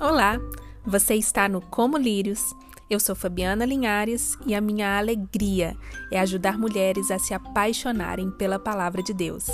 Olá, 0.00 0.38
você 0.84 1.16
está 1.16 1.48
no 1.48 1.60
Como 1.60 1.98
Lírios. 1.98 2.54
Eu 2.88 3.00
sou 3.00 3.16
Fabiana 3.16 3.64
Linhares 3.64 4.38
e 4.46 4.54
a 4.54 4.60
minha 4.60 4.96
alegria 4.96 5.76
é 6.12 6.20
ajudar 6.20 6.56
mulheres 6.56 7.10
a 7.10 7.18
se 7.18 7.34
apaixonarem 7.34 8.30
pela 8.30 8.60
palavra 8.60 9.02
de 9.02 9.12
Deus. 9.12 9.48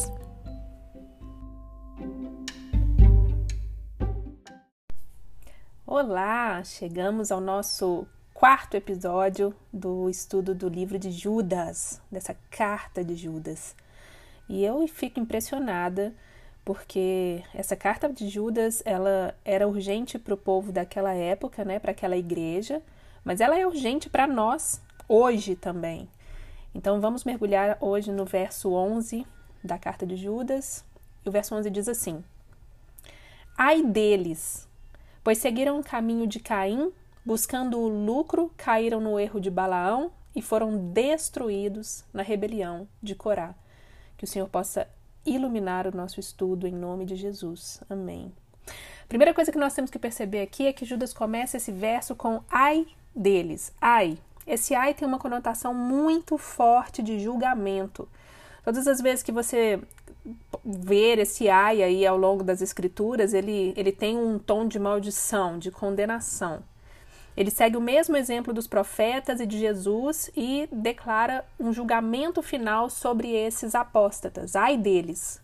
Olá, 5.87 6.63
chegamos 6.63 7.33
ao 7.33 7.41
nosso 7.41 8.07
quarto 8.35 8.75
episódio 8.75 9.55
do 9.73 10.11
estudo 10.11 10.55
do 10.55 10.69
livro 10.69 10.99
de 10.99 11.11
Judas, 11.11 12.03
dessa 12.13 12.37
carta 12.51 13.03
de 13.03 13.17
Judas. 13.17 13.75
E 14.47 14.63
eu 14.63 14.87
fico 14.89 15.19
impressionada 15.19 16.15
porque 16.65 17.43
essa 17.53 17.77
carta 17.77 18.09
de 18.09 18.29
Judas 18.29 18.83
ela 18.87 19.35
era 19.45 19.69
urgente 19.69 20.19
para 20.19 20.35
o 20.35 20.39
povo 20.39 20.73
daquela 20.73 21.13
época, 21.13 21.65
né, 21.65 21.79
para 21.79 21.91
aquela 21.91 22.17
igreja, 22.17 22.83
mas 23.23 23.41
ela 23.41 23.59
é 23.59 23.67
urgente 23.67 24.09
para 24.09 24.27
nós 24.27 24.81
hoje 25.09 25.55
também. 25.55 26.09
Então 26.75 27.01
vamos 27.01 27.25
mergulhar 27.25 27.77
hoje 27.81 28.11
no 28.11 28.25
verso 28.25 28.73
11 28.73 29.27
da 29.63 29.79
carta 29.79 30.07
de 30.07 30.17
Judas. 30.17 30.85
E 31.25 31.29
o 31.29 31.33
verso 31.33 31.55
11 31.55 31.71
diz 31.71 31.89
assim: 31.89 32.25
Ai 33.57 33.83
deles, 33.83 34.69
pois 35.23 35.39
seguiram 35.39 35.79
o 35.79 35.85
caminho 35.85 36.27
de 36.27 36.41
Caim, 36.41 36.93
buscando 37.25 37.79
o 37.79 37.89
lucro, 37.89 38.53
caíram 38.57 39.01
no 39.01 39.21
erro 39.21 39.41
de 39.41 39.51
Balaão 39.51 40.11
e 40.35 40.43
foram 40.43 40.77
destruídos 40.93 42.05
na 42.13 42.23
rebelião 42.23 42.89
de 43.03 43.15
Corá. 43.15 43.55
Que 44.17 44.25
o 44.25 44.27
Senhor 44.27 44.49
possa 44.49 44.89
iluminar 45.27 45.87
o 45.87 45.97
nosso 45.97 46.21
estudo 46.21 46.67
em 46.67 46.73
nome 46.73 47.05
de 47.05 47.17
Jesus. 47.17 47.83
Amém. 47.89 48.33
Primeira 49.09 49.35
coisa 49.35 49.53
que 49.53 49.59
nós 49.59 49.75
temos 49.75 49.91
que 49.91 49.99
perceber 49.99 50.41
aqui 50.41 50.67
é 50.67 50.73
que 50.73 50.85
Judas 50.85 51.13
começa 51.13 51.57
esse 51.57 51.71
verso 51.71 52.15
com 52.15 52.43
ai 52.51 52.87
deles. 53.15 53.73
Ai. 53.81 54.19
Esse 54.47 54.75
ai 54.75 54.93
tem 54.95 55.07
uma 55.07 55.19
conotação 55.19 55.73
muito 55.73 56.37
forte 56.37 57.03
de 57.03 57.19
julgamento. 57.19 58.09
Todas 58.65 58.87
as 58.87 59.01
vezes 59.01 59.23
que 59.23 59.33
você 59.33 59.81
ver 60.65 61.19
esse 61.19 61.49
ai 61.49 61.83
aí 61.83 62.07
ao 62.07 62.17
longo 62.17 62.43
das 62.43 62.63
escrituras, 62.63 63.35
ele, 63.35 63.75
ele 63.77 63.93
tem 63.93 64.19
um 64.19 64.39
tom 64.39 64.67
de 64.67 64.79
maldição, 64.79 65.59
de 65.59 65.71
condenação. 65.71 66.63
Ele 67.37 67.51
segue 67.51 67.77
o 67.77 67.81
mesmo 67.81 68.17
exemplo 68.17 68.53
dos 68.53 68.67
profetas 68.67 69.41
e 69.41 69.47
de 69.47 69.59
Jesus 69.59 70.31
e 70.37 70.69
declara 70.71 71.45
um 71.59 71.73
julgamento 71.73 72.43
final 72.43 72.89
sobre 72.89 73.33
esses 73.33 73.75
apóstatas. 73.75 74.55
Ai 74.55 74.77
deles! 74.77 75.43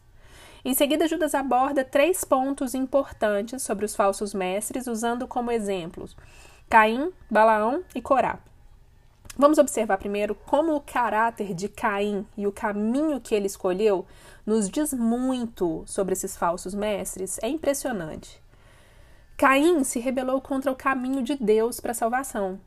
Em 0.65 0.75
seguida, 0.75 1.09
Judas 1.09 1.35
aborda 1.35 1.85
três 1.85 2.23
pontos 2.23 2.75
importantes 2.75 3.63
sobre 3.63 3.85
os 3.85 3.97
falsos 3.97 4.35
mestres, 4.35 4.87
usando 4.87 5.27
como 5.27 5.51
exemplos 5.51 6.15
Caim, 6.69 7.11
Balaão 7.31 7.83
e 7.95 8.03
Corá. 8.03 8.39
Vamos 9.37 9.59
observar 9.59 9.97
primeiro 9.97 10.35
como 10.35 10.77
o 10.77 10.81
caráter 10.81 11.55
de 11.55 11.69
Caim 11.69 12.27
e 12.37 12.47
o 12.47 12.53
caminho 12.53 13.21
que 13.21 13.35
ele 13.35 13.47
escolheu 13.47 14.05
nos 14.45 14.69
diz 14.69 14.93
muito 14.93 15.83
sobre 15.87 16.13
esses 16.13 16.37
falsos 16.37 16.75
mestres. 16.75 17.39
É 17.43 17.49
impressionante. 17.49 18.41
Caim 19.41 19.85
se 19.85 19.99
rebelou 19.99 20.39
contra 20.39 20.71
o 20.71 20.77
caminho 20.77 21.23
de 21.23 21.35
Deus 21.35 21.81
para 21.81 21.93
a 21.93 21.95
salvação. 21.95 22.61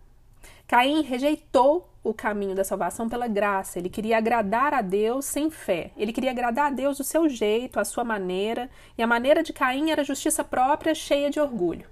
Caim 0.68 1.04
rejeitou 1.04 1.88
o 2.04 2.16
caminho 2.16 2.56
da 2.56 2.64
salvação 2.64 3.08
pela 3.08 3.28
graça. 3.28 3.78
Ele 3.78 3.92
queria 3.92 4.18
agradar 4.18 4.74
a 4.74 4.82
Deus 4.82 5.26
sem 5.26 5.52
fé. 5.52 5.92
Ele 5.96 6.12
queria 6.12 6.32
agradar 6.32 6.66
a 6.66 6.70
Deus 6.72 6.98
do 6.98 7.04
seu 7.04 7.30
jeito, 7.30 7.80
à 7.80 7.86
sua 7.86 8.04
maneira, 8.04 8.72
e 8.98 9.04
a 9.04 9.06
maneira 9.06 9.44
de 9.44 9.54
Caim 9.54 9.92
era 9.92 10.04
justiça 10.04 10.44
própria, 10.44 10.96
cheia 10.96 11.30
de 11.30 11.40
orgulho. 11.40 11.86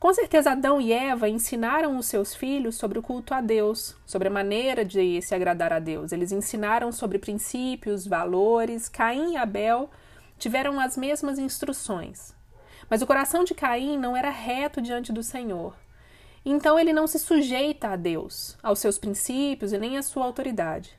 Com 0.00 0.12
certeza, 0.12 0.50
Adão 0.50 0.80
e 0.80 0.92
Eva 0.92 1.28
ensinaram 1.28 1.96
os 1.96 2.06
seus 2.06 2.34
filhos 2.34 2.74
sobre 2.74 2.98
o 2.98 3.02
culto 3.02 3.34
a 3.34 3.40
Deus, 3.40 3.94
sobre 4.04 4.26
a 4.26 4.32
maneira 4.32 4.84
de 4.84 5.22
se 5.22 5.32
agradar 5.32 5.72
a 5.72 5.78
Deus. 5.78 6.10
Eles 6.10 6.32
ensinaram 6.32 6.90
sobre 6.90 7.20
princípios, 7.20 8.04
valores. 8.04 8.88
Caim 8.88 9.34
e 9.34 9.36
Abel 9.36 9.88
tiveram 10.40 10.80
as 10.80 10.96
mesmas 10.96 11.38
instruções. 11.38 12.35
Mas 12.88 13.02
o 13.02 13.06
coração 13.06 13.44
de 13.44 13.54
Caim 13.54 13.98
não 13.98 14.16
era 14.16 14.30
reto 14.30 14.80
diante 14.80 15.12
do 15.12 15.22
Senhor. 15.22 15.74
Então 16.44 16.78
ele 16.78 16.92
não 16.92 17.06
se 17.06 17.18
sujeita 17.18 17.88
a 17.88 17.96
Deus, 17.96 18.56
aos 18.62 18.78
seus 18.78 18.98
princípios 18.98 19.72
e 19.72 19.78
nem 19.78 19.98
à 19.98 20.02
sua 20.02 20.24
autoridade. 20.24 20.96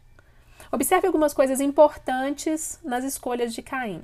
Observe 0.72 1.08
algumas 1.08 1.34
coisas 1.34 1.62
importantes 1.62 2.80
nas 2.84 3.06
escolhas 3.06 3.54
de 3.54 3.62
Caim. 3.62 4.02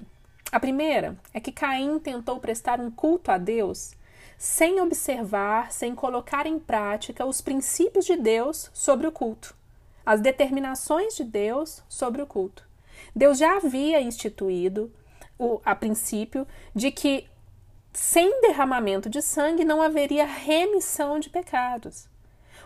A 0.51 0.59
primeira 0.59 1.17
é 1.33 1.39
que 1.39 1.51
Caim 1.51 1.99
tentou 1.99 2.39
prestar 2.39 2.79
um 2.79 2.89
culto 2.89 3.31
a 3.31 3.38
Deus 3.38 3.91
sem 4.38 4.79
observar, 4.81 5.71
sem 5.71 5.95
colocar 5.95 6.45
em 6.45 6.59
prática 6.59 7.25
os 7.25 7.41
princípios 7.41 8.05
de 8.05 8.15
Deus 8.15 8.69
sobre 8.73 9.07
o 9.07 9.11
culto, 9.11 9.55
as 10.05 10.21
determinações 10.21 11.15
de 11.15 11.23
Deus 11.23 11.83
sobre 11.88 12.21
o 12.21 12.27
culto. 12.27 12.67
Deus 13.15 13.38
já 13.38 13.57
havia 13.57 14.01
instituído 14.01 14.91
o, 15.38 15.61
a 15.63 15.73
princípio 15.75 16.47
de 16.75 16.91
que 16.91 17.27
sem 17.94 18.42
derramamento 18.42 19.09
de 19.09 19.22
sangue 19.22 19.64
não 19.64 19.81
haveria 19.81 20.26
remissão 20.26 21.20
de 21.20 21.30
pecados. 21.30 22.08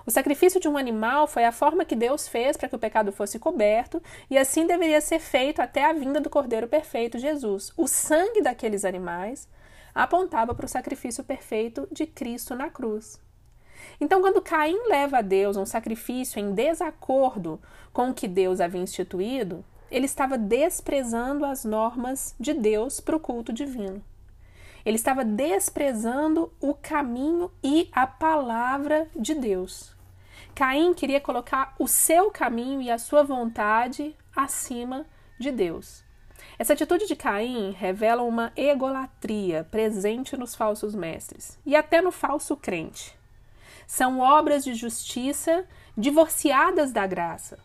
O 0.05 0.11
sacrifício 0.11 0.57
de 0.57 0.69
um 0.69 0.77
animal 0.77 1.27
foi 1.27 1.43
a 1.43 1.51
forma 1.51 1.83
que 1.83 1.95
Deus 1.95 2.29
fez 2.29 2.55
para 2.55 2.69
que 2.69 2.75
o 2.75 2.79
pecado 2.79 3.11
fosse 3.11 3.37
coberto, 3.37 4.01
e 4.29 4.37
assim 4.37 4.65
deveria 4.65 5.01
ser 5.01 5.19
feito 5.19 5.61
até 5.61 5.83
a 5.83 5.91
vinda 5.91 6.21
do 6.21 6.29
Cordeiro 6.29 6.65
perfeito, 6.65 7.19
Jesus. 7.19 7.73
O 7.75 7.89
sangue 7.89 8.41
daqueles 8.41 8.85
animais 8.85 9.49
apontava 9.93 10.55
para 10.55 10.65
o 10.65 10.69
sacrifício 10.69 11.25
perfeito 11.25 11.87
de 11.91 12.05
Cristo 12.05 12.55
na 12.55 12.69
cruz. 12.69 13.19
Então, 13.99 14.21
quando 14.21 14.41
Caim 14.41 14.87
leva 14.87 15.17
a 15.17 15.21
Deus 15.21 15.57
um 15.57 15.65
sacrifício 15.65 16.39
em 16.39 16.53
desacordo 16.53 17.59
com 17.91 18.09
o 18.09 18.13
que 18.13 18.29
Deus 18.29 18.61
havia 18.61 18.81
instituído, 18.81 19.65
ele 19.91 20.05
estava 20.05 20.37
desprezando 20.37 21.43
as 21.43 21.65
normas 21.65 22.33
de 22.39 22.53
Deus 22.53 23.01
para 23.01 23.15
o 23.15 23.19
culto 23.19 23.51
divino. 23.51 24.01
Ele 24.87 24.95
estava 24.95 25.25
desprezando 25.25 26.49
o 26.61 26.73
caminho 26.73 27.51
e 27.61 27.89
a 27.91 28.07
palavra 28.07 29.09
de 29.13 29.35
Deus. 29.35 29.93
Caim 30.55 30.93
queria 30.93 31.19
colocar 31.19 31.75
o 31.77 31.89
seu 31.89 32.31
caminho 32.31 32.81
e 32.81 32.89
a 32.89 32.97
sua 32.97 33.21
vontade 33.21 34.15
acima 34.33 35.05
de 35.37 35.51
Deus. 35.51 36.05
Essa 36.57 36.71
atitude 36.71 37.05
de 37.05 37.17
Caim 37.17 37.71
revela 37.71 38.23
uma 38.23 38.53
egolatria 38.55 39.67
presente 39.69 40.37
nos 40.37 40.55
falsos 40.55 40.95
mestres 40.95 41.59
e 41.65 41.75
até 41.75 42.01
no 42.01 42.09
falso 42.09 42.55
crente. 42.55 43.13
São 43.85 44.21
obras 44.21 44.63
de 44.63 44.73
justiça 44.73 45.65
divorciadas 45.97 46.93
da 46.93 47.05
graça, 47.05 47.59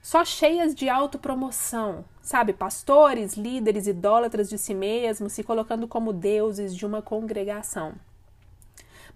só 0.00 0.24
cheias 0.24 0.76
de 0.76 0.88
autopromoção, 0.88 2.04
sabe? 2.28 2.52
Pastores, 2.52 3.38
líderes, 3.38 3.86
idólatras 3.86 4.50
de 4.50 4.58
si 4.58 4.74
mesmos, 4.74 5.32
se 5.32 5.42
colocando 5.42 5.88
como 5.88 6.12
deuses 6.12 6.76
de 6.76 6.84
uma 6.84 7.00
congregação. 7.00 7.94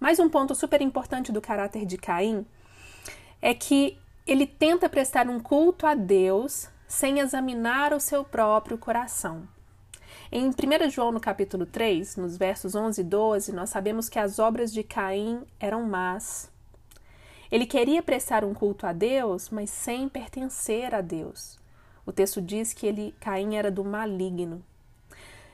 Mais 0.00 0.18
um 0.18 0.30
ponto 0.30 0.54
super 0.54 0.80
importante 0.80 1.30
do 1.30 1.38
caráter 1.38 1.84
de 1.84 1.98
Caim 1.98 2.46
é 3.42 3.52
que 3.52 3.98
ele 4.26 4.46
tenta 4.46 4.88
prestar 4.88 5.28
um 5.28 5.38
culto 5.38 5.86
a 5.86 5.94
Deus 5.94 6.70
sem 6.88 7.18
examinar 7.18 7.92
o 7.92 8.00
seu 8.00 8.24
próprio 8.24 8.78
coração. 8.78 9.46
Em 10.30 10.48
1 10.48 10.88
João, 10.88 11.12
no 11.12 11.20
capítulo 11.20 11.66
3, 11.66 12.16
nos 12.16 12.38
versos 12.38 12.74
11 12.74 12.98
e 13.02 13.04
12, 13.04 13.52
nós 13.52 13.68
sabemos 13.68 14.08
que 14.08 14.18
as 14.18 14.38
obras 14.38 14.72
de 14.72 14.82
Caim 14.82 15.42
eram 15.60 15.82
más. 15.82 16.50
Ele 17.50 17.66
queria 17.66 18.02
prestar 18.02 18.42
um 18.42 18.54
culto 18.54 18.86
a 18.86 18.92
Deus, 18.94 19.50
mas 19.50 19.68
sem 19.68 20.08
pertencer 20.08 20.94
a 20.94 21.02
Deus. 21.02 21.60
O 22.04 22.12
texto 22.12 22.40
diz 22.40 22.72
que 22.72 22.86
ele, 22.86 23.14
Caim 23.20 23.54
era 23.56 23.70
do 23.70 23.84
maligno. 23.84 24.62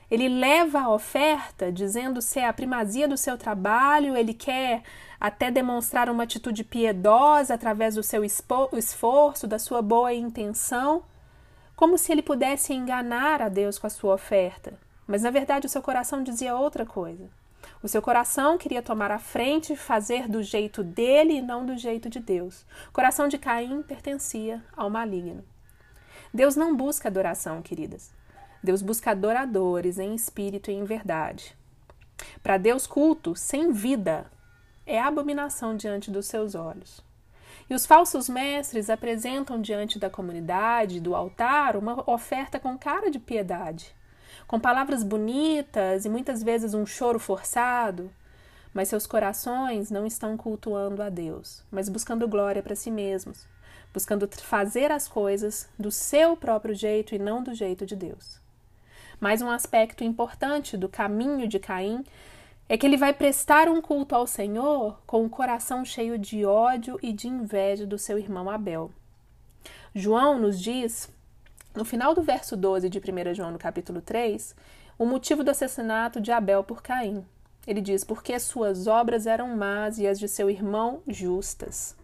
Ele 0.09 0.27
leva 0.27 0.81
a 0.81 0.89
oferta 0.89 1.71
dizendo 1.71 2.21
ser 2.21 2.41
a 2.41 2.53
primazia 2.53 3.07
do 3.07 3.15
seu 3.15 3.37
trabalho, 3.37 4.17
ele 4.17 4.33
quer 4.33 4.81
até 5.19 5.51
demonstrar 5.51 6.09
uma 6.09 6.23
atitude 6.23 6.63
piedosa 6.63 7.53
através 7.53 7.93
do 7.93 8.01
seu 8.01 8.23
esforço, 8.23 9.47
da 9.47 9.59
sua 9.59 9.81
boa 9.83 10.11
intenção, 10.11 11.03
como 11.75 11.97
se 11.97 12.11
ele 12.11 12.23
pudesse 12.23 12.73
enganar 12.73 13.41
a 13.41 13.49
Deus 13.49 13.77
com 13.77 13.85
a 13.85 13.89
sua 13.89 14.15
oferta. 14.15 14.73
Mas 15.05 15.21
na 15.21 15.29
verdade 15.29 15.67
o 15.67 15.69
seu 15.69 15.81
coração 15.81 16.23
dizia 16.23 16.55
outra 16.55 16.85
coisa. 16.85 17.29
O 17.83 17.87
seu 17.87 18.01
coração 18.01 18.57
queria 18.57 18.81
tomar 18.81 19.11
a 19.11 19.19
frente 19.19 19.75
fazer 19.75 20.27
do 20.27 20.41
jeito 20.41 20.83
dele 20.83 21.35
e 21.35 21.41
não 21.41 21.65
do 21.65 21.77
jeito 21.77 22.09
de 22.09 22.19
Deus. 22.19 22.65
O 22.89 22.91
coração 22.91 23.27
de 23.27 23.37
Caim 23.37 23.83
pertencia 23.83 24.63
ao 24.75 24.89
maligno. 24.89 25.43
Deus 26.33 26.55
não 26.55 26.75
busca 26.75 27.07
adoração, 27.07 27.61
queridas. 27.61 28.11
Deus 28.63 28.81
busca 28.81 29.11
adoradores 29.11 29.97
em 29.97 30.13
espírito 30.13 30.69
e 30.69 30.73
em 30.73 30.83
verdade. 30.83 31.57
Para 32.43 32.57
Deus, 32.57 32.85
culto 32.85 33.35
sem 33.35 33.71
vida 33.71 34.29
é 34.85 34.99
abominação 34.99 35.75
diante 35.75 36.11
dos 36.11 36.27
seus 36.27 36.55
olhos. 36.55 37.03
E 37.69 37.73
os 37.73 37.85
falsos 37.85 38.27
mestres 38.27 38.89
apresentam 38.89 39.61
diante 39.61 39.99
da 39.99 40.09
comunidade, 40.09 40.99
do 40.99 41.15
altar, 41.15 41.75
uma 41.75 42.09
oferta 42.09 42.59
com 42.59 42.77
cara 42.77 43.11
de 43.11 43.19
piedade, 43.19 43.93
com 44.47 44.59
palavras 44.59 45.03
bonitas 45.03 46.05
e 46.05 46.09
muitas 46.09 46.41
vezes 46.41 46.73
um 46.73 46.85
choro 46.85 47.19
forçado, 47.19 48.11
mas 48.73 48.87
seus 48.87 49.05
corações 49.05 49.91
não 49.91 50.05
estão 50.05 50.35
cultuando 50.35 51.03
a 51.03 51.09
Deus, 51.09 51.63
mas 51.71 51.89
buscando 51.89 52.27
glória 52.27 52.63
para 52.63 52.75
si 52.75 52.89
mesmos, 52.89 53.47
buscando 53.93 54.27
fazer 54.41 54.91
as 54.91 55.07
coisas 55.07 55.67
do 55.77 55.91
seu 55.91 56.37
próprio 56.37 56.75
jeito 56.75 57.15
e 57.15 57.19
não 57.19 57.43
do 57.43 57.53
jeito 57.53 57.85
de 57.85 57.95
Deus. 57.95 58.39
Mais 59.19 59.41
um 59.41 59.49
aspecto 59.49 60.03
importante 60.03 60.77
do 60.77 60.87
caminho 60.87 61.47
de 61.47 61.59
Caim 61.59 62.03
é 62.69 62.77
que 62.77 62.85
ele 62.85 62.97
vai 62.97 63.13
prestar 63.13 63.67
um 63.67 63.81
culto 63.81 64.15
ao 64.15 64.27
Senhor 64.27 64.99
com 65.05 65.25
o 65.25 65.29
coração 65.29 65.83
cheio 65.83 66.17
de 66.17 66.45
ódio 66.45 66.99
e 67.01 67.11
de 67.11 67.27
inveja 67.27 67.85
do 67.85 67.97
seu 67.97 68.17
irmão 68.17 68.49
Abel. 68.49 68.91
João 69.93 70.39
nos 70.39 70.59
diz, 70.59 71.09
no 71.75 71.83
final 71.83 72.13
do 72.13 72.21
verso 72.21 72.55
12 72.55 72.89
de 72.89 72.99
1 72.99 73.33
João, 73.33 73.51
no 73.51 73.57
capítulo 73.57 74.01
3, 74.01 74.55
o 74.99 75.05
motivo 75.05 75.43
do 75.43 75.49
assassinato 75.49 76.21
de 76.21 76.31
Abel 76.31 76.63
por 76.63 76.83
Caim. 76.83 77.25
Ele 77.65 77.81
diz: 77.81 78.03
Porque 78.03 78.39
suas 78.39 78.85
obras 78.85 79.25
eram 79.25 79.55
más 79.55 79.97
e 79.97 80.07
as 80.07 80.19
de 80.19 80.27
seu 80.27 80.49
irmão 80.49 81.01
justas. 81.07 81.95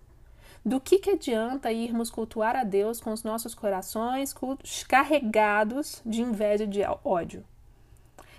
Do 0.67 0.81
que, 0.81 0.97
que 0.97 1.12
adianta 1.12 1.71
irmos 1.71 2.09
cultuar 2.09 2.56
a 2.56 2.63
Deus 2.63 3.00
com 3.00 3.13
os 3.13 3.21
nossos 3.21 3.53
corações 3.53 4.33
carregados 4.88 6.01
de 6.03 6.23
inveja 6.23 6.63
e 6.63 6.67
de 6.67 6.81
ódio? 7.03 7.45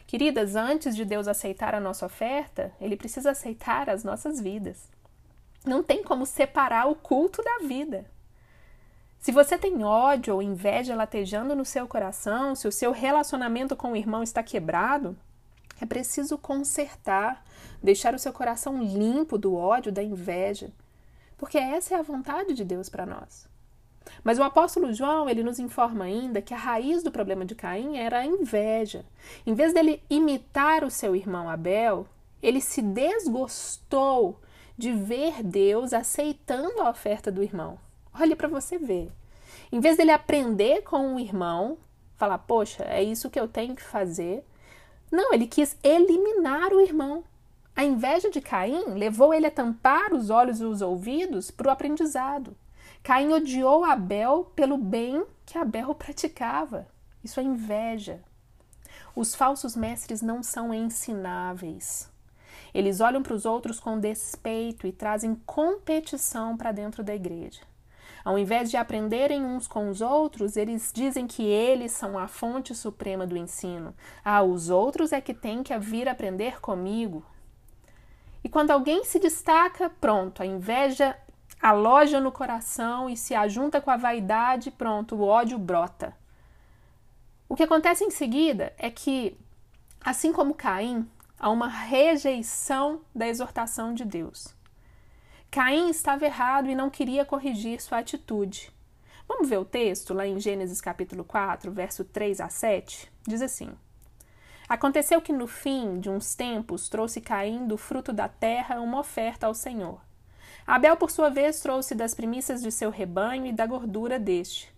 Queridas, 0.08 0.56
antes 0.56 0.96
de 0.96 1.04
Deus 1.04 1.28
aceitar 1.28 1.72
a 1.72 1.78
nossa 1.78 2.04
oferta, 2.04 2.72
Ele 2.80 2.96
precisa 2.96 3.30
aceitar 3.30 3.88
as 3.88 4.02
nossas 4.02 4.40
vidas. 4.40 4.88
Não 5.64 5.84
tem 5.84 6.02
como 6.02 6.26
separar 6.26 6.88
o 6.88 6.96
culto 6.96 7.40
da 7.44 7.58
vida. 7.64 8.04
Se 9.20 9.30
você 9.30 9.56
tem 9.56 9.84
ódio 9.84 10.34
ou 10.34 10.42
inveja 10.42 10.96
latejando 10.96 11.54
no 11.54 11.64
seu 11.64 11.86
coração, 11.86 12.56
se 12.56 12.66
o 12.66 12.72
seu 12.72 12.90
relacionamento 12.90 13.76
com 13.76 13.92
o 13.92 13.96
irmão 13.96 14.24
está 14.24 14.42
quebrado, 14.42 15.16
é 15.80 15.86
preciso 15.86 16.36
consertar, 16.36 17.44
deixar 17.80 18.16
o 18.16 18.18
seu 18.18 18.32
coração 18.32 18.82
limpo 18.82 19.38
do 19.38 19.54
ódio, 19.54 19.92
da 19.92 20.02
inveja 20.02 20.72
porque 21.36 21.58
essa 21.58 21.94
é 21.94 21.98
a 21.98 22.02
vontade 22.02 22.54
de 22.54 22.64
Deus 22.64 22.88
para 22.88 23.06
nós. 23.06 23.48
Mas 24.22 24.38
o 24.38 24.42
apóstolo 24.42 24.92
João, 24.92 25.28
ele 25.28 25.42
nos 25.42 25.58
informa 25.58 26.04
ainda 26.04 26.40
que 26.40 26.54
a 26.54 26.58
raiz 26.58 27.02
do 27.02 27.10
problema 27.10 27.44
de 27.44 27.54
Caim 27.54 27.96
era 27.96 28.20
a 28.20 28.26
inveja. 28.26 29.04
Em 29.46 29.54
vez 29.54 29.72
dele 29.72 30.02
imitar 30.08 30.84
o 30.84 30.90
seu 30.90 31.14
irmão 31.14 31.48
Abel, 31.48 32.06
ele 32.42 32.60
se 32.60 32.80
desgostou 32.80 34.40
de 34.76 34.92
ver 34.92 35.42
Deus 35.42 35.92
aceitando 35.92 36.80
a 36.82 36.90
oferta 36.90 37.32
do 37.32 37.42
irmão. 37.42 37.78
Olha 38.18 38.36
para 38.36 38.48
você 38.48 38.78
ver. 38.78 39.10
Em 39.72 39.80
vez 39.80 39.96
dele 39.96 40.10
aprender 40.10 40.82
com 40.82 41.16
o 41.16 41.20
irmão, 41.20 41.76
falar, 42.16 42.38
poxa, 42.38 42.84
é 42.84 43.02
isso 43.02 43.30
que 43.30 43.40
eu 43.40 43.48
tenho 43.48 43.74
que 43.74 43.82
fazer. 43.82 44.44
Não, 45.10 45.32
ele 45.32 45.46
quis 45.46 45.76
eliminar 45.82 46.72
o 46.72 46.80
irmão. 46.80 47.24
A 47.76 47.84
inveja 47.84 48.30
de 48.30 48.40
Caim 48.40 48.94
levou 48.94 49.34
ele 49.34 49.46
a 49.46 49.50
tampar 49.50 50.14
os 50.14 50.30
olhos 50.30 50.62
e 50.62 50.64
os 50.64 50.80
ouvidos 50.80 51.50
para 51.50 51.68
o 51.68 51.70
aprendizado. 51.70 52.56
Caim 53.02 53.34
odiou 53.34 53.84
Abel 53.84 54.50
pelo 54.56 54.78
bem 54.78 55.22
que 55.44 55.58
Abel 55.58 55.94
praticava. 55.94 56.88
Isso 57.22 57.38
é 57.38 57.42
inveja. 57.42 58.22
Os 59.14 59.34
falsos 59.34 59.76
mestres 59.76 60.22
não 60.22 60.42
são 60.42 60.72
ensináveis. 60.72 62.10
Eles 62.72 63.00
olham 63.00 63.22
para 63.22 63.34
os 63.34 63.44
outros 63.44 63.78
com 63.78 64.00
despeito 64.00 64.86
e 64.86 64.92
trazem 64.92 65.34
competição 65.44 66.56
para 66.56 66.72
dentro 66.72 67.04
da 67.04 67.14
igreja. 67.14 67.60
Ao 68.24 68.38
invés 68.38 68.70
de 68.70 68.78
aprenderem 68.78 69.44
uns 69.44 69.68
com 69.68 69.90
os 69.90 70.00
outros, 70.00 70.56
eles 70.56 70.90
dizem 70.94 71.26
que 71.26 71.42
eles 71.44 71.92
são 71.92 72.18
a 72.18 72.26
fonte 72.26 72.74
suprema 72.74 73.26
do 73.26 73.36
ensino. 73.36 73.94
Ah, 74.24 74.42
os 74.42 74.70
outros 74.70 75.12
é 75.12 75.20
que 75.20 75.34
têm 75.34 75.62
que 75.62 75.78
vir 75.78 76.08
aprender 76.08 76.58
comigo. 76.58 77.22
E 78.46 78.48
quando 78.48 78.70
alguém 78.70 79.04
se 79.04 79.18
destaca, 79.18 79.90
pronto, 79.90 80.40
a 80.40 80.46
inveja 80.46 81.18
aloja 81.60 82.20
no 82.20 82.30
coração 82.30 83.10
e 83.10 83.16
se 83.16 83.34
ajunta 83.34 83.80
com 83.80 83.90
a 83.90 83.96
vaidade, 83.96 84.70
pronto, 84.70 85.16
o 85.16 85.22
ódio 85.24 85.58
brota. 85.58 86.16
O 87.48 87.56
que 87.56 87.64
acontece 87.64 88.04
em 88.04 88.10
seguida 88.12 88.72
é 88.78 88.88
que, 88.88 89.36
assim 90.00 90.32
como 90.32 90.54
Caim, 90.54 91.10
há 91.40 91.50
uma 91.50 91.66
rejeição 91.66 93.00
da 93.12 93.26
exortação 93.26 93.92
de 93.92 94.04
Deus. 94.04 94.54
Caim 95.50 95.90
estava 95.90 96.24
errado 96.24 96.70
e 96.70 96.76
não 96.76 96.88
queria 96.88 97.24
corrigir 97.24 97.82
sua 97.82 97.98
atitude. 97.98 98.72
Vamos 99.26 99.48
ver 99.48 99.58
o 99.58 99.64
texto 99.64 100.14
lá 100.14 100.24
em 100.24 100.38
Gênesis 100.38 100.80
capítulo 100.80 101.24
4, 101.24 101.72
verso 101.72 102.04
3 102.04 102.40
a 102.40 102.48
7? 102.48 103.10
Diz 103.26 103.42
assim: 103.42 103.72
Aconteceu 104.68 105.20
que 105.20 105.32
no 105.32 105.46
fim 105.46 106.00
de 106.00 106.10
uns 106.10 106.34
tempos 106.34 106.88
trouxe 106.88 107.20
Caim 107.20 107.66
do 107.66 107.76
fruto 107.76 108.12
da 108.12 108.28
terra 108.28 108.80
uma 108.80 108.98
oferta 108.98 109.46
ao 109.46 109.54
Senhor. 109.54 110.00
Abel, 110.66 110.96
por 110.96 111.10
sua 111.10 111.30
vez, 111.30 111.60
trouxe 111.60 111.94
das 111.94 112.14
primícias 112.14 112.60
de 112.60 112.72
seu 112.72 112.90
rebanho 112.90 113.46
e 113.46 113.52
da 113.52 113.64
gordura 113.64 114.18
deste. 114.18 114.74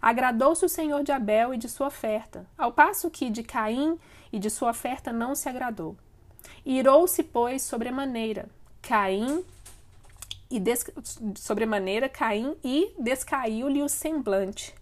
Agradou-se 0.00 0.64
o 0.64 0.68
Senhor 0.68 1.02
de 1.02 1.12
Abel 1.12 1.54
e 1.54 1.56
de 1.56 1.68
sua 1.68 1.86
oferta, 1.86 2.44
ao 2.58 2.72
passo 2.72 3.10
que 3.10 3.30
de 3.30 3.42
Caim 3.42 3.98
e 4.30 4.38
de 4.38 4.50
sua 4.50 4.70
oferta 4.70 5.12
não 5.12 5.34
se 5.34 5.48
agradou. 5.48 5.96
Irou-se, 6.66 7.22
pois, 7.22 7.62
sobremaneira 7.62 8.48
Caim 8.82 9.44
e 10.50 10.60
des... 10.60 10.84
sobremaneira 11.36 12.08
Caim 12.08 12.54
e 12.62 12.92
descaiu-lhe 12.98 13.82
o 13.82 13.88
semblante. 13.88 14.74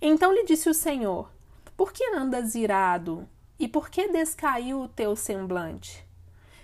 Então 0.00 0.32
lhe 0.32 0.44
disse 0.44 0.70
o 0.70 0.74
Senhor: 0.74 1.30
Por 1.76 1.92
que 1.92 2.04
andas 2.14 2.54
irado? 2.54 3.28
E 3.62 3.68
por 3.68 3.90
que 3.90 4.08
descaiu 4.08 4.80
o 4.80 4.88
teu 4.88 5.14
semblante? 5.14 6.04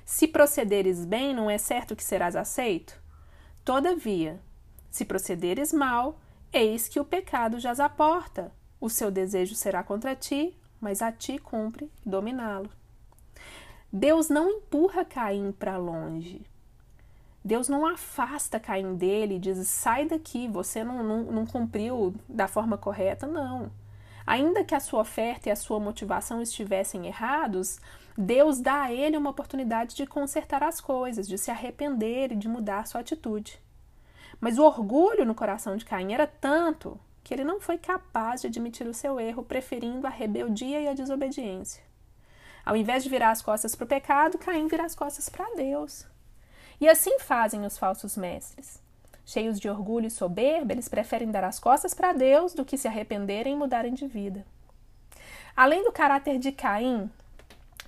Se 0.04 0.26
procederes 0.26 1.04
bem, 1.04 1.32
não 1.32 1.48
é 1.48 1.56
certo 1.56 1.94
que 1.94 2.02
serás 2.02 2.34
aceito? 2.34 3.00
Todavia, 3.64 4.40
se 4.90 5.04
procederes 5.04 5.72
mal, 5.72 6.18
eis 6.52 6.88
que 6.88 6.98
o 6.98 7.04
pecado 7.04 7.60
jaz 7.60 7.78
à 7.78 7.88
porta. 7.88 8.50
O 8.80 8.90
seu 8.90 9.12
desejo 9.12 9.54
será 9.54 9.84
contra 9.84 10.16
ti, 10.16 10.58
mas 10.80 11.00
a 11.00 11.12
ti 11.12 11.38
cumpre 11.38 11.88
dominá-lo. 12.04 12.68
Deus 13.92 14.28
não 14.28 14.50
empurra 14.50 15.04
Caim 15.04 15.52
para 15.52 15.76
longe. 15.76 16.44
Deus 17.44 17.68
não 17.68 17.86
afasta 17.86 18.58
Caim 18.58 18.96
dele 18.96 19.36
e 19.36 19.38
diz: 19.38 19.68
sai 19.68 20.04
daqui, 20.04 20.48
você 20.48 20.82
não, 20.82 21.04
não, 21.04 21.22
não 21.22 21.46
cumpriu 21.46 22.12
da 22.28 22.48
forma 22.48 22.76
correta. 22.76 23.24
Não. 23.24 23.70
Ainda 24.28 24.62
que 24.62 24.74
a 24.74 24.80
sua 24.80 25.00
oferta 25.00 25.48
e 25.48 25.52
a 25.52 25.56
sua 25.56 25.80
motivação 25.80 26.42
estivessem 26.42 27.06
errados, 27.06 27.80
Deus 28.14 28.60
dá 28.60 28.82
a 28.82 28.92
ele 28.92 29.16
uma 29.16 29.30
oportunidade 29.30 29.96
de 29.96 30.06
consertar 30.06 30.62
as 30.62 30.82
coisas, 30.82 31.26
de 31.26 31.38
se 31.38 31.50
arrepender 31.50 32.32
e 32.32 32.36
de 32.36 32.46
mudar 32.46 32.86
sua 32.86 33.00
atitude. 33.00 33.58
Mas 34.38 34.58
o 34.58 34.64
orgulho 34.64 35.24
no 35.24 35.34
coração 35.34 35.78
de 35.78 35.84
Caim 35.86 36.12
era 36.12 36.26
tanto 36.26 37.00
que 37.24 37.32
ele 37.32 37.42
não 37.42 37.58
foi 37.58 37.78
capaz 37.78 38.42
de 38.42 38.48
admitir 38.48 38.86
o 38.86 38.92
seu 38.92 39.18
erro, 39.18 39.42
preferindo 39.42 40.06
a 40.06 40.10
rebeldia 40.10 40.78
e 40.78 40.88
a 40.88 40.92
desobediência. 40.92 41.82
Ao 42.66 42.76
invés 42.76 43.02
de 43.02 43.08
virar 43.08 43.30
as 43.30 43.40
costas 43.40 43.74
para 43.74 43.86
o 43.86 43.88
pecado, 43.88 44.36
Caim 44.36 44.68
vira 44.68 44.84
as 44.84 44.94
costas 44.94 45.30
para 45.30 45.54
Deus. 45.54 46.06
E 46.78 46.86
assim 46.86 47.18
fazem 47.18 47.64
os 47.64 47.78
falsos 47.78 48.14
mestres. 48.14 48.78
Cheios 49.28 49.60
de 49.60 49.68
orgulho 49.68 50.06
e 50.06 50.10
soberba, 50.10 50.72
eles 50.72 50.88
preferem 50.88 51.30
dar 51.30 51.44
as 51.44 51.60
costas 51.60 51.92
para 51.92 52.14
Deus 52.14 52.54
do 52.54 52.64
que 52.64 52.78
se 52.78 52.88
arrependerem 52.88 53.52
e 53.52 53.56
mudarem 53.58 53.92
de 53.92 54.06
vida. 54.06 54.42
Além 55.54 55.84
do 55.84 55.92
caráter 55.92 56.38
de 56.38 56.50
Caim, 56.50 57.10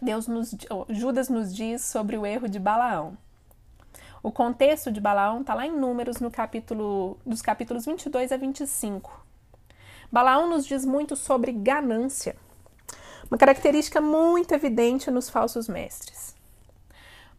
Deus 0.02 0.26
nos, 0.26 0.54
Judas 0.90 1.30
nos 1.30 1.56
diz 1.56 1.80
sobre 1.82 2.18
o 2.18 2.26
erro 2.26 2.46
de 2.46 2.58
Balaão. 2.58 3.16
O 4.22 4.30
contexto 4.30 4.92
de 4.92 5.00
Balaão 5.00 5.40
está 5.40 5.54
lá 5.54 5.64
em 5.64 5.72
Números, 5.72 6.20
no 6.20 6.30
capítulo, 6.30 7.18
dos 7.24 7.40
capítulos 7.40 7.86
22 7.86 8.32
a 8.32 8.36
25. 8.36 9.24
Balaão 10.12 10.46
nos 10.46 10.66
diz 10.66 10.84
muito 10.84 11.16
sobre 11.16 11.52
ganância, 11.52 12.36
uma 13.30 13.38
característica 13.38 13.98
muito 13.98 14.52
evidente 14.52 15.10
nos 15.10 15.30
falsos 15.30 15.68
mestres. 15.68 16.36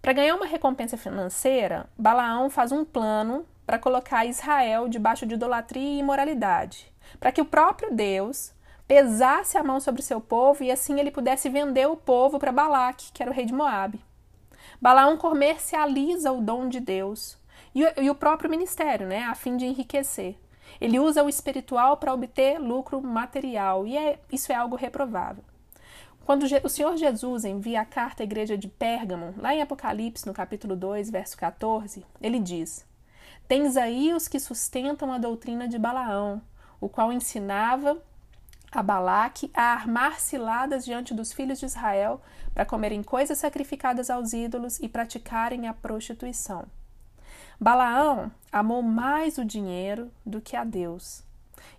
Para 0.02 0.14
ganhar 0.14 0.34
uma 0.34 0.48
recompensa 0.48 0.98
financeira, 0.98 1.88
Balaão 1.96 2.50
faz 2.50 2.72
um 2.72 2.84
plano 2.84 3.46
para 3.72 3.80
colocar 3.80 4.26
Israel 4.26 4.90
debaixo 4.90 5.26
de 5.26 5.36
idolatria 5.36 5.82
e 5.82 6.00
imoralidade, 6.00 6.92
para 7.22 7.32
que 7.32 7.40
o 7.40 7.46
próprio 7.46 7.96
Deus 7.96 8.52
pesasse 8.86 9.58
a 9.58 9.64
mão 9.64 9.80
sobre 9.80 10.02
seu 10.02 10.20
povo 10.20 10.62
e 10.62 10.70
assim 10.70 11.00
ele 11.00 11.10
pudesse 11.10 11.48
vender 11.48 11.88
o 11.88 11.96
povo 11.96 12.38
para 12.38 12.52
Balaque, 12.52 13.14
que 13.14 13.24
era 13.24 13.32
o 13.32 13.34
rei 13.34 13.46
de 13.46 13.54
Moabe. 13.54 14.04
Balaão 14.82 15.16
comercializa 15.16 16.34
o 16.34 16.42
dom 16.42 16.68
de 16.68 16.82
Deus 16.82 17.38
e 17.74 17.86
o, 17.86 17.94
e 18.02 18.10
o 18.10 18.16
próprio 18.16 18.50
ministério, 18.50 19.08
né, 19.08 19.24
a 19.24 19.36
fim 19.36 19.56
de 19.56 19.66
enriquecer. 19.66 20.36
Ele 20.82 21.00
usa 21.00 21.24
o 21.24 21.30
espiritual 21.30 21.96
para 21.96 22.14
obter 22.14 22.60
lucro 22.60 23.02
material 23.02 23.88
e 23.88 23.98
é, 23.98 24.20
isso 24.30 24.52
é 24.52 24.56
algo 24.56 24.76
reprovável. 24.76 25.46
Quando 26.26 26.44
o 26.44 26.70
Senhor 26.70 26.98
Jesus 26.98 27.46
envia 27.46 27.80
a 27.80 27.86
carta 27.86 28.22
à 28.22 28.26
igreja 28.26 28.58
de 28.58 28.68
Pérgamo, 28.68 29.34
lá 29.38 29.56
em 29.56 29.62
Apocalipse, 29.62 30.28
no 30.28 30.34
capítulo 30.34 30.76
2, 30.76 31.10
verso 31.10 31.38
14, 31.38 32.06
ele 32.22 32.38
diz: 32.38 32.91
Tens 33.52 33.76
aí 33.76 34.14
os 34.14 34.30
que 34.30 34.40
sustentam 34.40 35.12
a 35.12 35.18
doutrina 35.18 35.68
de 35.68 35.78
Balaão, 35.78 36.42
o 36.80 36.88
qual 36.88 37.12
ensinava 37.12 38.02
a 38.72 38.82
Balaque 38.82 39.52
a 39.54 39.74
armar 39.74 40.22
ciladas 40.22 40.86
diante 40.86 41.14
dos 41.14 41.34
filhos 41.34 41.60
de 41.60 41.66
Israel 41.66 42.22
para 42.54 42.66
comerem 42.66 43.04
coisas 43.04 43.40
sacrificadas 43.40 44.10
aos 44.10 44.32
ídolos 44.32 44.80
e 44.80 44.88
praticarem 44.88 45.68
a 45.68 45.74
prostituição. 45.74 46.64
Balaão 47.60 48.32
amou 48.50 48.82
mais 48.82 49.38
o 49.38 49.44
dinheiro 49.44 50.10
do 50.26 50.40
que 50.40 50.56
a 50.56 50.64
Deus, 50.64 51.22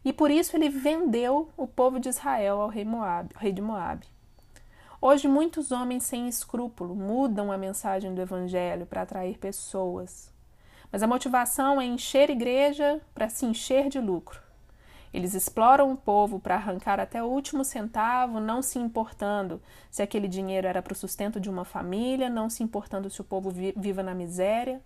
e 0.04 0.12
por 0.12 0.30
isso 0.30 0.54
ele 0.54 0.68
vendeu 0.68 1.48
o 1.56 1.66
povo 1.66 1.98
de 1.98 2.10
Israel 2.10 2.60
ao 2.60 2.68
rei, 2.68 2.84
Moab, 2.84 3.30
rei 3.38 3.50
de 3.50 3.62
Moabe. 3.62 4.06
Hoje, 5.00 5.26
muitos 5.26 5.72
homens 5.72 6.02
sem 6.02 6.28
escrúpulo 6.28 6.94
mudam 6.94 7.50
a 7.50 7.56
mensagem 7.56 8.14
do 8.14 8.20
Evangelho 8.20 8.84
para 8.84 9.00
atrair 9.00 9.38
pessoas, 9.38 10.30
mas 10.92 11.02
a 11.02 11.06
motivação 11.06 11.80
é 11.80 11.86
encher 11.86 12.28
igreja 12.28 13.00
para 13.14 13.30
se 13.30 13.46
encher 13.46 13.88
de 13.88 13.98
lucro. 13.98 14.40
Eles 15.12 15.34
exploram 15.34 15.92
o 15.92 15.96
povo 15.96 16.38
para 16.38 16.54
arrancar 16.54 17.00
até 17.00 17.22
o 17.22 17.26
último 17.26 17.64
centavo, 17.64 18.38
não 18.38 18.62
se 18.62 18.78
importando 18.78 19.60
se 19.90 20.02
aquele 20.02 20.28
dinheiro 20.28 20.66
era 20.66 20.82
para 20.82 20.92
o 20.92 20.96
sustento 20.96 21.40
de 21.40 21.50
uma 21.50 21.64
família, 21.64 22.30
não 22.30 22.48
se 22.48 22.62
importando 22.62 23.10
se 23.10 23.20
o 23.20 23.24
povo 23.24 23.50
viva 23.76 24.02
na 24.02 24.14
miséria, 24.14 24.80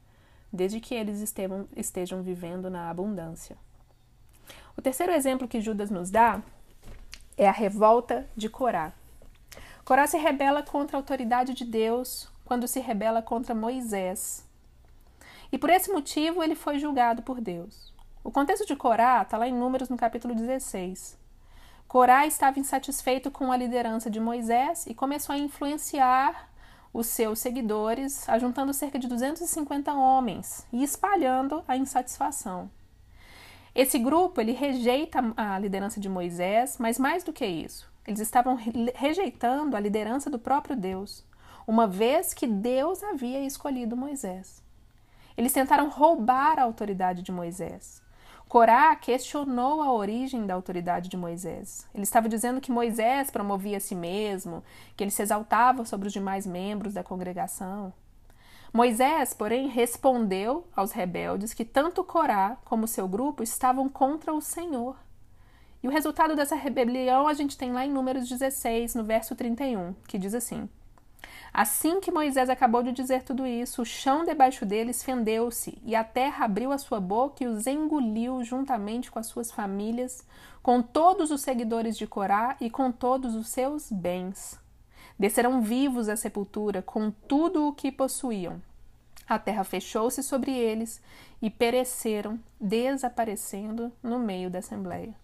desde 0.53 0.81
que 0.81 0.95
eles 0.95 1.21
estejam, 1.21 1.69
estejam 1.77 2.23
vivendo 2.23 2.71
na 2.71 2.89
abundância. 2.89 3.57
O 4.77 4.83
terceiro 4.83 5.13
exemplo 5.13 5.49
que 5.49 5.61
Judas 5.61 5.91
nos 5.91 6.11
dá 6.11 6.43
é 7.37 7.49
a 7.49 7.53
revolta 7.53 8.29
de 8.37 8.49
Corá. 8.49 8.93
Corá 9.85 10.07
se 10.07 10.19
rebela 10.19 10.63
contra 10.63 10.97
a 10.97 11.01
autoridade 11.01 11.55
de 11.55 11.65
Deus 11.65 12.29
quando 12.45 12.67
se 12.67 12.81
rebela 12.81 13.23
contra 13.23 13.55
Moisés. 13.55 14.46
E 15.51 15.59
por 15.59 15.71
esse 15.71 15.91
motivo 15.91 16.43
ele 16.43 16.55
foi 16.55 16.79
julgado 16.79 17.23
por 17.23 17.41
Deus. 17.41 17.95
O 18.25 18.31
contexto 18.31 18.67
de 18.67 18.75
Corá 18.75 19.23
está 19.23 19.39
lá 19.39 19.47
em 19.47 19.55
Números, 19.55 19.89
no 19.89 19.97
capítulo 19.97 20.35
16. 20.35 21.17
Corá 21.87 22.27
estava 22.27 22.59
insatisfeito 22.59 23.31
com 23.31 23.53
a 23.53 23.57
liderança 23.57 24.11
de 24.11 24.19
Moisés 24.19 24.87
e 24.87 24.95
começou 24.95 25.35
a 25.35 25.39
influenciar 25.39 26.51
os 26.93 27.07
seus 27.07 27.39
seguidores, 27.39 28.29
ajuntando 28.29 28.75
cerca 28.75 28.99
de 28.99 29.07
250 29.07 29.93
homens 29.93 30.67
e 30.73 30.83
espalhando 30.83 31.63
a 31.69 31.77
insatisfação. 31.77 32.71
Esse 33.75 33.99
grupo 33.99 34.41
ele 34.41 34.53
rejeita 34.53 35.21
a 35.37 35.59
liderança 35.59 36.01
de 36.01 36.09
Moisés, 36.09 36.79
mas 36.79 36.99
mais 36.99 37.23
do 37.23 37.33
que 37.33 37.47
isso, 37.47 37.89
eles 38.07 38.21
estavam 38.21 38.59
rejeitando 38.95 39.77
a 39.77 39.81
liderança 39.81 40.31
do 40.31 40.39
próprio 40.39 40.75
Deus, 40.75 41.25
uma 41.67 41.87
vez 41.87 42.33
que 42.33 42.47
Deus 42.47 43.03
havia 43.05 43.45
escolhido 43.45 43.97
Moisés. 43.97 44.66
Eles 45.37 45.53
tentaram 45.53 45.89
roubar 45.89 46.59
a 46.59 46.63
autoridade 46.63 47.23
de 47.23 47.31
Moisés. 47.31 48.03
Corá 48.49 48.95
questionou 48.95 49.83
a 49.83 49.93
origem 49.93 50.47
da 50.47 50.55
autoridade 50.55 51.09
de 51.09 51.17
Moisés. 51.17 51.87
Ele 51.93 52.05
estava 52.05 52.29
dizendo 52.29 52.61
que 52.61 52.71
Moisés 52.71 53.31
promovia 53.31 53.77
a 53.77 53.81
si 53.81 53.95
mesmo, 53.95 54.63
que 54.97 55.03
ele 55.03 55.11
se 55.11 55.21
exaltava 55.21 55.85
sobre 55.85 56.07
os 56.07 56.13
demais 56.13 56.47
membros 56.47 56.95
da 56.95 57.03
congregação. 57.03 57.93
Moisés, 58.73 59.35
porém, 59.35 59.69
respondeu 59.69 60.67
aos 60.77 60.93
rebeldes 60.93 61.55
que 61.55 61.65
tanto 61.65 62.05
Corá 62.05 62.57
como 62.65 62.87
seu 62.87 63.09
grupo 63.09 63.43
estavam 63.43 63.89
contra 63.89 64.33
o 64.33 64.41
Senhor. 64.41 64.97
E 65.83 65.89
o 65.89 65.91
resultado 65.91 66.37
dessa 66.37 66.55
rebelião 66.55 67.27
a 67.27 67.35
gente 67.35 67.57
tem 67.57 67.73
lá 67.73 67.85
em 67.85 67.91
Números 67.91 68.29
16, 68.29 68.95
no 68.95 69.03
verso 69.03 69.35
31, 69.35 69.95
que 70.07 70.19
diz 70.19 70.35
assim: 70.35 70.69
Assim 71.53 72.01
que 72.01 72.11
Moisés 72.11 72.51
acabou 72.51 72.83
de 72.83 72.93
dizer 72.93 73.23
tudo 73.23 73.47
isso, 73.47 73.83
o 73.83 73.87
chão 73.87 74.25
debaixo 74.25 74.67
deles 74.67 75.03
fendeu-se, 75.03 75.79
e 75.85 75.95
a 75.95 76.05
terra 76.05 76.45
abriu 76.45 76.73
a 76.73 76.79
sua 76.79 77.01
boca 77.01 77.43
e 77.43 77.47
os 77.47 77.67
engoliu 77.67 78.45
juntamente 78.45 79.11
com 79.11 79.19
as 79.19 79.27
suas 79.27 79.51
famílias, 79.51 80.27
com 80.63 80.83
todos 80.83 81.31
os 81.31 81.41
seguidores 81.41 81.97
de 81.97 82.07
Corá 82.07 82.57
e 82.61 82.69
com 82.69 82.93
todos 82.93 83.35
os 83.35 83.49
seus 83.49 83.91
bens. 83.91 84.59
Desceram 85.19 85.63
vivos 85.63 86.09
à 86.09 86.17
sepultura 86.17 86.83
com 86.83 87.11
tudo 87.11 87.67
o 87.67 87.73
que 87.73 87.91
possuíam. 87.91 88.61
A 89.29 89.39
terra 89.39 89.65
fechou-se 89.65 90.23
sobre 90.23 90.53
eles 90.53 91.03
e 91.41 91.51
pereceram, 91.51 92.39
desaparecendo 92.61 93.91
no 94.03 94.19
meio 94.19 94.51
da 94.51 94.61
assembleia. 94.61 95.15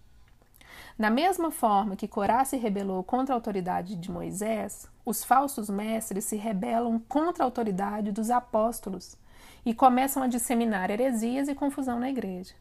Da 0.98 1.10
mesma 1.10 1.50
forma 1.50 1.96
que 1.96 2.08
Corá 2.08 2.44
se 2.44 2.56
rebelou 2.56 3.02
contra 3.02 3.34
a 3.34 3.36
autoridade 3.36 3.96
de 3.96 4.10
Moisés, 4.10 4.88
os 5.04 5.24
falsos 5.24 5.68
mestres 5.68 6.24
se 6.24 6.36
rebelam 6.36 6.98
contra 7.08 7.42
a 7.42 7.46
autoridade 7.46 8.12
dos 8.12 8.30
apóstolos 8.30 9.16
e 9.64 9.74
começam 9.74 10.22
a 10.22 10.26
disseminar 10.26 10.90
heresias 10.90 11.48
e 11.48 11.54
confusão 11.54 11.98
na 11.98 12.10
igreja. 12.10 12.54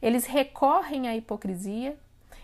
Eles 0.00 0.26
recorrem 0.26 1.08
à 1.08 1.16
hipocrisia 1.16 1.96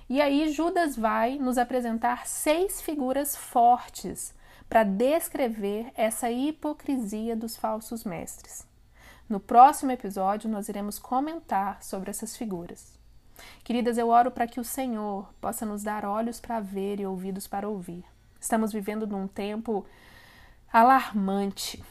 e 0.08 0.20
aí 0.20 0.50
Judas 0.50 0.96
vai 0.96 1.38
nos 1.38 1.56
apresentar 1.56 2.26
seis 2.26 2.80
figuras 2.80 3.36
fortes 3.36 4.34
para 4.68 4.84
descrever 4.84 5.92
essa 5.96 6.30
hipocrisia 6.30 7.36
dos 7.36 7.56
falsos 7.56 8.04
mestres. 8.04 8.66
No 9.28 9.38
próximo 9.38 9.92
episódio, 9.92 10.50
nós 10.50 10.68
iremos 10.68 10.98
comentar 10.98 11.82
sobre 11.82 12.10
essas 12.10 12.36
figuras. 12.36 12.99
Queridas, 13.62 13.98
eu 13.98 14.08
oro 14.08 14.30
para 14.30 14.46
que 14.46 14.60
o 14.60 14.64
Senhor 14.64 15.32
possa 15.40 15.64
nos 15.66 15.82
dar 15.82 16.04
olhos 16.04 16.40
para 16.40 16.60
ver 16.60 17.00
e 17.00 17.06
ouvidos 17.06 17.46
para 17.46 17.68
ouvir. 17.68 18.04
Estamos 18.40 18.72
vivendo 18.72 19.06
num 19.06 19.28
tempo 19.28 19.84
alarmante. 20.72 21.84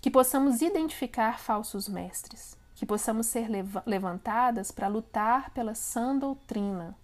Que 0.00 0.10
possamos 0.10 0.62
identificar 0.62 1.38
falsos 1.40 1.88
mestres, 1.88 2.56
que 2.74 2.86
possamos 2.86 3.26
ser 3.26 3.48
levantadas 3.84 4.70
para 4.70 4.86
lutar 4.86 5.50
pela 5.50 5.74
sã 5.74 6.16
doutrina. 6.16 6.96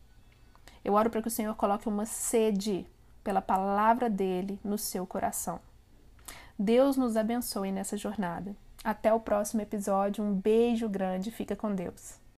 Eu 0.84 0.94
oro 0.94 1.10
para 1.10 1.22
que 1.22 1.28
o 1.28 1.30
Senhor 1.30 1.54
coloque 1.56 1.88
uma 1.88 2.06
sede 2.06 2.86
pela 3.24 3.40
palavra 3.40 4.10
dele 4.10 4.60
no 4.62 4.76
seu 4.76 5.06
coração. 5.06 5.58
Deus 6.58 6.96
nos 6.96 7.16
abençoe 7.16 7.72
nessa 7.72 7.96
jornada. 7.96 8.54
Até 8.84 9.12
o 9.12 9.18
próximo 9.18 9.62
episódio. 9.62 10.22
Um 10.22 10.34
beijo 10.34 10.88
grande. 10.88 11.30
Fica 11.30 11.56
com 11.56 11.74
Deus. 11.74 12.23